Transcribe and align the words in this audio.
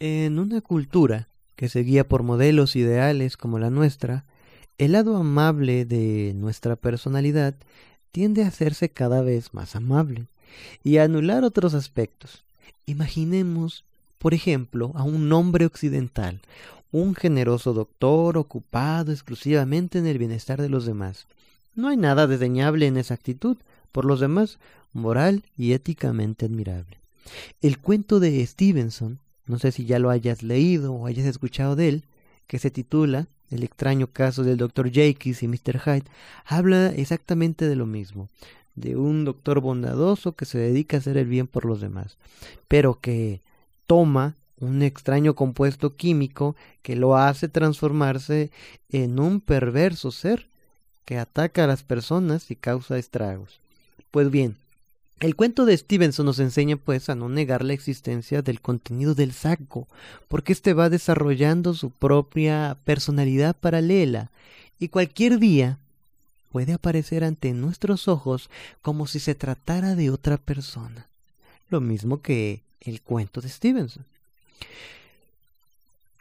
En 0.00 0.38
una 0.38 0.60
cultura 0.60 1.26
que 1.56 1.68
se 1.68 1.80
guía 1.80 2.06
por 2.06 2.22
modelos 2.22 2.76
ideales 2.76 3.36
como 3.36 3.58
la 3.58 3.68
nuestra, 3.68 4.24
el 4.78 4.92
lado 4.92 5.16
amable 5.16 5.84
de 5.84 6.34
nuestra 6.36 6.76
personalidad 6.76 7.56
tiende 8.12 8.44
a 8.44 8.46
hacerse 8.46 8.90
cada 8.90 9.22
vez 9.22 9.54
más 9.54 9.74
amable 9.74 10.26
y 10.84 10.98
a 10.98 11.04
anular 11.04 11.42
otros 11.42 11.74
aspectos. 11.74 12.44
Imaginemos, 12.86 13.84
por 14.18 14.34
ejemplo, 14.34 14.92
a 14.94 15.02
un 15.02 15.32
hombre 15.32 15.66
occidental, 15.66 16.40
un 16.92 17.16
generoso 17.16 17.72
doctor 17.74 18.38
ocupado 18.38 19.10
exclusivamente 19.10 19.98
en 19.98 20.06
el 20.06 20.18
bienestar 20.18 20.62
de 20.62 20.68
los 20.68 20.86
demás. 20.86 21.26
No 21.74 21.88
hay 21.88 21.96
nada 21.96 22.28
desdeñable 22.28 22.86
en 22.86 22.98
esa 22.98 23.14
actitud, 23.14 23.56
por 23.90 24.04
los 24.04 24.20
demás, 24.20 24.60
moral 24.92 25.42
y 25.56 25.72
éticamente 25.72 26.46
admirable. 26.46 26.98
El 27.60 27.78
cuento 27.78 28.20
de 28.20 28.46
Stevenson, 28.46 29.18
no 29.48 29.58
sé 29.58 29.72
si 29.72 29.84
ya 29.86 29.98
lo 29.98 30.10
hayas 30.10 30.42
leído 30.42 30.92
o 30.92 31.06
hayas 31.06 31.26
escuchado 31.26 31.76
de 31.76 31.88
él, 31.88 32.04
que 32.46 32.58
se 32.58 32.70
titula 32.70 33.26
el 33.50 33.62
extraño 33.62 34.08
caso 34.08 34.44
del 34.44 34.58
Dr. 34.58 34.90
Jekyll 34.90 35.36
y 35.40 35.48
Mr. 35.48 35.80
Hyde, 35.80 36.04
habla 36.44 36.88
exactamente 36.88 37.66
de 37.66 37.76
lo 37.76 37.86
mismo, 37.86 38.28
de 38.74 38.96
un 38.96 39.24
doctor 39.24 39.60
bondadoso 39.60 40.32
que 40.32 40.44
se 40.44 40.58
dedica 40.58 40.96
a 40.96 41.00
hacer 41.00 41.16
el 41.16 41.26
bien 41.26 41.46
por 41.46 41.64
los 41.64 41.80
demás, 41.80 42.18
pero 42.68 43.00
que 43.00 43.40
toma 43.86 44.36
un 44.60 44.82
extraño 44.82 45.34
compuesto 45.34 45.96
químico 45.96 46.56
que 46.82 46.96
lo 46.96 47.16
hace 47.16 47.48
transformarse 47.48 48.50
en 48.90 49.18
un 49.18 49.40
perverso 49.40 50.10
ser 50.10 50.46
que 51.04 51.18
ataca 51.18 51.64
a 51.64 51.66
las 51.66 51.82
personas 51.82 52.50
y 52.50 52.56
causa 52.56 52.98
estragos. 52.98 53.60
Pues 54.10 54.30
bien, 54.30 54.56
el 55.20 55.34
cuento 55.34 55.64
de 55.64 55.76
Stevenson 55.76 56.26
nos 56.26 56.38
enseña 56.38 56.76
pues 56.76 57.08
a 57.08 57.14
no 57.14 57.28
negar 57.28 57.64
la 57.64 57.72
existencia 57.72 58.42
del 58.42 58.60
contenido 58.60 59.14
del 59.14 59.32
saco, 59.32 59.88
porque 60.28 60.52
éste 60.52 60.74
va 60.74 60.90
desarrollando 60.90 61.74
su 61.74 61.90
propia 61.90 62.76
personalidad 62.84 63.56
paralela 63.56 64.30
y 64.78 64.88
cualquier 64.88 65.38
día 65.38 65.78
puede 66.52 66.72
aparecer 66.72 67.24
ante 67.24 67.52
nuestros 67.52 68.08
ojos 68.08 68.48
como 68.80 69.06
si 69.06 69.18
se 69.18 69.34
tratara 69.34 69.94
de 69.94 70.10
otra 70.10 70.36
persona. 70.36 71.06
Lo 71.68 71.80
mismo 71.80 72.22
que 72.22 72.62
el 72.80 73.02
cuento 73.02 73.40
de 73.40 73.48
Stevenson. 73.48 74.04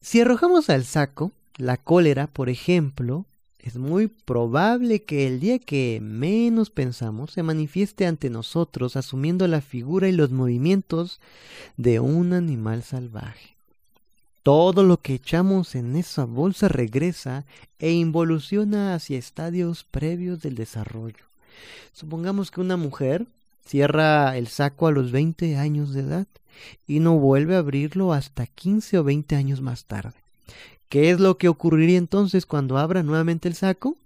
Si 0.00 0.20
arrojamos 0.20 0.68
al 0.68 0.84
saco 0.84 1.32
la 1.56 1.76
cólera, 1.76 2.26
por 2.26 2.48
ejemplo, 2.48 3.24
es 3.62 3.76
muy 3.76 4.08
probable 4.08 5.02
que 5.02 5.26
el 5.26 5.38
día 5.38 5.58
que 5.58 6.00
menos 6.02 6.70
pensamos 6.70 7.32
se 7.32 7.42
manifieste 7.42 8.06
ante 8.06 8.30
nosotros 8.30 8.96
asumiendo 8.96 9.46
la 9.46 9.60
figura 9.60 10.08
y 10.08 10.12
los 10.12 10.30
movimientos 10.30 11.20
de 11.76 12.00
un 12.00 12.32
animal 12.32 12.82
salvaje. 12.82 13.56
Todo 14.42 14.82
lo 14.82 14.96
que 14.96 15.14
echamos 15.14 15.74
en 15.74 15.96
esa 15.96 16.24
bolsa 16.24 16.68
regresa 16.68 17.44
e 17.78 17.92
involuciona 17.92 18.94
hacia 18.94 19.18
estadios 19.18 19.84
previos 19.84 20.40
del 20.40 20.54
desarrollo. 20.54 21.26
Supongamos 21.92 22.50
que 22.50 22.62
una 22.62 22.78
mujer 22.78 23.26
cierra 23.66 24.38
el 24.38 24.48
saco 24.48 24.86
a 24.86 24.92
los 24.92 25.12
20 25.12 25.58
años 25.58 25.92
de 25.92 26.00
edad 26.00 26.26
y 26.86 27.00
no 27.00 27.18
vuelve 27.18 27.56
a 27.56 27.58
abrirlo 27.58 28.14
hasta 28.14 28.46
15 28.46 28.98
o 28.98 29.04
20 29.04 29.36
años 29.36 29.60
más 29.60 29.84
tarde. 29.84 30.14
¿Qué 30.88 31.10
es 31.10 31.20
lo 31.20 31.38
que 31.38 31.48
ocurriría 31.48 31.98
entonces 31.98 32.46
cuando 32.46 32.78
abra 32.78 33.02
nuevamente 33.02 33.48
el 33.48 33.54
saco? 33.54 33.96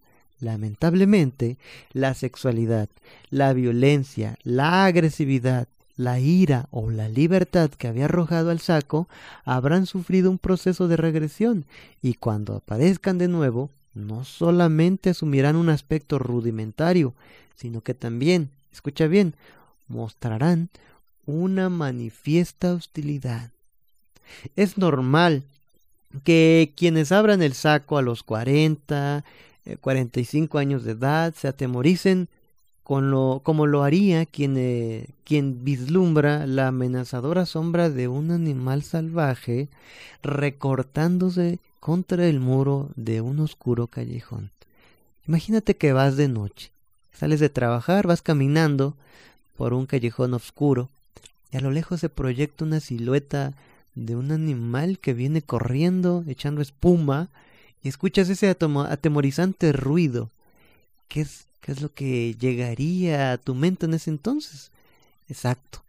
Lamentablemente, 0.41 1.57
la 1.93 2.13
sexualidad, 2.15 2.89
la 3.31 3.53
violencia, 3.53 4.37
la 4.43 4.85
agresividad, 4.85 5.69
la 5.97 6.19
ira 6.19 6.67
o 6.71 6.91
la 6.91 7.09
libertad 7.09 7.71
que 7.71 7.89
había 7.89 8.07
arrojado 8.07 8.51
al 8.51 8.61
saco 8.61 9.09
habrán 9.45 9.87
sufrido 9.87 10.31
un 10.31 10.39
proceso 10.39 10.89
de 10.89 10.97
regresión 10.97 11.65
y 12.03 12.15
cuando 12.15 12.57
aparezcan 12.57 13.17
de 13.17 13.29
nuevo, 13.29 13.71
no 13.95 14.25
solamente 14.25 15.11
asumirán 15.11 15.57
un 15.57 15.69
aspecto 15.69 16.19
rudimentario, 16.19 17.15
sino 17.55 17.81
que 17.81 17.95
también, 17.95 18.51
escucha 18.73 19.07
bien, 19.07 19.35
mostrarán 19.87 20.69
una 21.27 21.69
manifiesta 21.69 22.75
hostilidad. 22.75 23.53
Es 24.57 24.79
normal 24.79 25.45
que 26.23 26.73
quienes 26.77 27.13
abran 27.13 27.43
el 27.43 27.55
saco 27.55 27.99
a 27.99 28.03
los 28.03 28.23
40, 28.23 29.25
45 29.81 30.59
eh, 30.59 30.61
años 30.61 30.85
de 30.85 30.93
edad 30.93 31.35
se 31.35 31.49
atemoricen 31.49 32.29
con 32.85 33.11
lo, 33.11 33.41
como 33.43 33.67
lo 33.67 33.83
haría 33.83 34.27
quien, 34.27 34.57
eh, 34.59 35.07
quien 35.25 35.65
vislumbra 35.65 36.47
la 36.47 36.69
amenazadora 36.69 37.47
sombra 37.47 37.89
de 37.89 38.09
un 38.09 38.31
animal 38.31 38.83
salvaje 38.83 39.69
recortándose 40.23 41.59
contra 41.81 42.27
el 42.27 42.41
muro 42.41 42.91
de 42.95 43.23
un 43.23 43.41
oscuro 43.41 43.87
callejón. 43.87 44.51
Imagínate 45.27 45.77
que 45.77 45.95
vas 45.95 46.17
de 46.17 46.29
noche, 46.29 46.71
sales 47.13 47.41
de 47.41 47.49
trabajar, 47.49 48.07
vas 48.07 48.21
caminando 48.21 48.95
por 49.57 49.73
un 49.73 49.87
callejón 49.87 50.35
oscuro 50.35 50.91
y 51.51 51.57
a 51.57 51.61
lo 51.61 51.71
lejos 51.71 52.01
se 52.01 52.11
proyecta 52.11 52.65
una 52.65 52.81
silueta 52.81 53.55
de 53.95 54.17
un 54.17 54.33
animal 54.33 54.99
que 54.99 55.15
viene 55.15 55.43
corriendo, 55.43 56.25
echando 56.27 56.61
espuma, 56.63 57.29
y 57.83 57.89
escuchas 57.89 58.29
ese 58.29 58.49
atemorizante 58.49 59.73
ruido. 59.73 60.31
¿Qué 61.09 61.21
es, 61.21 61.47
¿Qué 61.61 61.73
es 61.73 61.83
lo 61.83 61.93
que 61.93 62.35
llegaría 62.35 63.33
a 63.33 63.39
tu 63.39 63.55
mente 63.55 63.87
en 63.87 63.95
ese 63.95 64.11
entonces? 64.11 64.71
Exacto, 65.29 65.83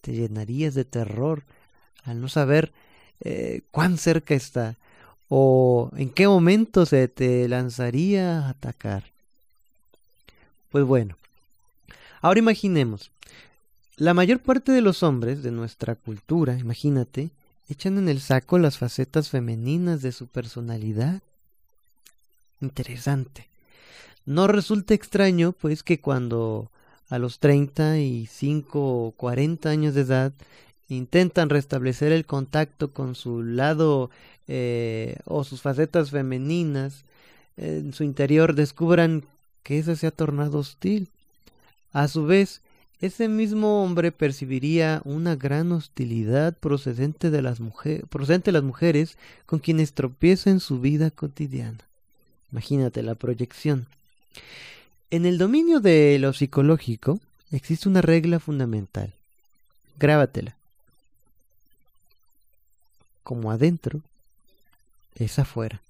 te 0.00 0.12
llenarías 0.12 0.74
de 0.74 0.84
terror 0.84 1.42
al 2.04 2.20
no 2.20 2.28
saber 2.28 2.72
eh, 3.20 3.62
cuán 3.70 3.98
cerca 3.98 4.34
está 4.34 4.76
o 5.28 5.90
en 5.96 6.10
qué 6.10 6.26
momento 6.26 6.86
se 6.86 7.06
te 7.08 7.48
lanzaría 7.48 8.40
a 8.40 8.50
atacar. 8.50 9.04
Pues 10.70 10.84
bueno, 10.84 11.16
ahora 12.20 12.40
imaginemos, 12.40 13.10
la 13.96 14.14
mayor 14.14 14.40
parte 14.40 14.72
de 14.72 14.80
los 14.80 15.02
hombres 15.02 15.42
de 15.42 15.50
nuestra 15.50 15.94
cultura, 15.94 16.58
imagínate, 16.58 17.30
echan 17.70 17.98
en 17.98 18.08
el 18.08 18.20
saco 18.20 18.58
las 18.58 18.78
facetas 18.78 19.30
femeninas 19.30 20.02
de 20.02 20.12
su 20.12 20.26
personalidad. 20.26 21.22
Interesante. 22.60 23.48
No 24.26 24.46
resulta 24.46 24.94
extraño, 24.94 25.52
pues, 25.52 25.82
que 25.82 26.00
cuando 26.00 26.70
a 27.08 27.18
los 27.18 27.38
treinta 27.38 27.98
y 27.98 28.26
cinco 28.26 29.06
o 29.06 29.12
cuarenta 29.12 29.70
años 29.70 29.94
de 29.94 30.02
edad 30.02 30.32
intentan 30.88 31.48
restablecer 31.48 32.12
el 32.12 32.26
contacto 32.26 32.92
con 32.92 33.14
su 33.14 33.42
lado 33.42 34.10
eh, 34.46 35.16
o 35.24 35.44
sus 35.44 35.62
facetas 35.62 36.10
femeninas 36.10 37.04
en 37.56 37.92
su 37.92 38.04
interior 38.04 38.54
descubran 38.54 39.24
que 39.62 39.78
ese 39.78 39.96
se 39.96 40.06
ha 40.06 40.10
tornado 40.10 40.58
hostil. 40.58 41.08
A 41.92 42.08
su 42.08 42.24
vez, 42.24 42.62
ese 43.00 43.28
mismo 43.28 43.82
hombre 43.82 44.12
percibiría 44.12 45.00
una 45.04 45.34
gran 45.34 45.72
hostilidad 45.72 46.54
procedente 46.54 47.30
de 47.30 47.40
las, 47.40 47.60
mujeres 47.60 49.16
con 49.46 49.58
quienes 49.58 49.94
tropieza 49.94 50.50
en 50.50 50.60
su 50.60 50.80
vida 50.80 51.10
cotidiana. 51.10 51.78
Imagínate 52.52 53.02
la 53.02 53.14
proyección. 53.14 53.86
En 55.10 55.24
el 55.24 55.38
dominio 55.38 55.80
de 55.80 56.18
lo 56.18 56.34
psicológico 56.34 57.20
existe 57.50 57.88
una 57.88 58.02
regla 58.02 58.38
fundamental. 58.38 59.14
Grábatela. 59.98 60.54
Como 63.22 63.50
adentro, 63.50 64.02
es 65.14 65.38
afuera. 65.38 65.80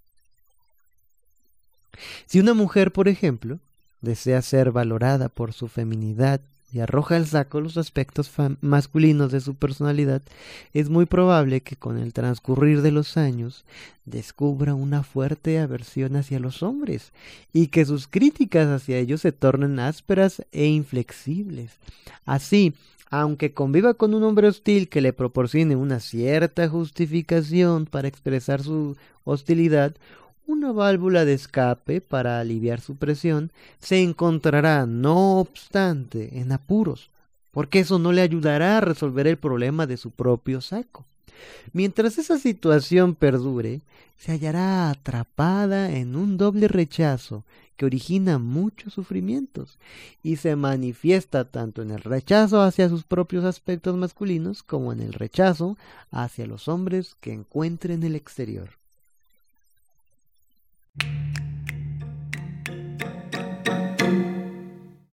Si 2.27 2.39
una 2.39 2.55
mujer, 2.55 2.93
por 2.93 3.09
ejemplo, 3.09 3.59
desea 4.01 4.43
ser 4.43 4.71
valorada 4.71 5.29
por 5.29 5.53
su 5.53 5.67
feminidad 5.67 6.41
y 6.73 6.81
arroja 6.81 7.17
al 7.17 7.27
saco 7.27 7.61
los 7.61 7.77
aspectos 7.77 8.31
masculinos 8.61 9.33
de 9.33 9.41
su 9.41 9.55
personalidad, 9.55 10.23
es 10.73 10.89
muy 10.89 11.07
probable 11.07 11.61
que 11.61 11.77
con 11.77 11.99
el 11.99 12.13
transcurrir 12.13 12.83
de 12.83 12.93
los 12.93 13.17
años 13.17 13.65
descubra 14.05 14.75
una 14.75 15.03
fuerte 15.03 15.59
aversión 15.59 16.17
hacia 16.17 16.39
los 16.39 16.63
hombres 16.63 17.13
y 17.53 17.69
que 17.69 17.85
sus 17.85 18.07
críticas 18.07 18.69
hacia 18.69 18.99
ellos 18.99 19.21
se 19.21 19.33
tornen 19.33 19.79
ásperas 19.79 20.45
e 20.53 20.67
inflexibles. 20.67 21.73
Así, 22.25 22.75
aunque 23.11 23.53
conviva 23.53 23.95
con 23.95 24.15
un 24.15 24.23
hombre 24.23 24.49
hostil 24.49 24.89
que 24.89 25.01
le 25.01 25.13
proporcione 25.13 25.75
una 25.75 25.99
cierta 25.99 26.69
justificación 26.69 27.87
para 27.87 28.09
expresar 28.09 28.63
su 28.63 28.97
hostilidad, 29.25 29.97
una 30.51 30.73
válvula 30.73 31.25
de 31.25 31.35
escape 31.35 32.01
para 32.01 32.41
aliviar 32.41 32.81
su 32.81 32.97
presión, 32.97 33.53
se 33.79 34.03
encontrará, 34.03 34.85
no 34.85 35.39
obstante, 35.39 36.41
en 36.41 36.51
apuros, 36.51 37.11
porque 37.53 37.81
eso 37.81 37.99
no 37.99 38.13
le 38.13 38.23
ayudará 38.23 38.79
a 38.79 38.81
resolver 38.81 39.27
el 39.27 39.39
problema 39.39 39.87
de 39.87 39.97
su 39.97 40.11
propio 40.11 40.61
saco. 40.61 41.07
Mientras 41.73 42.19
esa 42.19 42.39
situación 42.39 43.15
perdure, 43.15 43.81
se 44.19 44.33
hallará 44.33 44.91
atrapada 44.91 45.91
en 45.93 46.17
un 46.17 46.37
doble 46.37 46.69
rechazo 46.69 47.45
que 47.77 47.87
origina 47.87 48.39
muchos 48.39 48.93
sufrimientos 48.93 49.79
y 50.23 50.37
se 50.37 50.55
manifiesta 50.57 51.47
tanto 51.47 51.81
en 51.81 51.93
el 51.93 52.03
rechazo 52.03 52.61
hacia 52.61 52.91
sus 52.91 53.05
propios 53.05 53.45
aspectos 53.45 53.97
masculinos 53.97 54.63
como 54.63 54.93
en 54.93 55.01
el 55.01 55.15
rechazo 55.15 55.79
hacia 56.11 56.47
los 56.47 56.69
hombres 56.69 57.17
que 57.21 57.33
encuentre 57.33 57.95
en 57.95 58.03
el 58.03 58.17
exterior. 58.17 58.80
you 61.03 61.30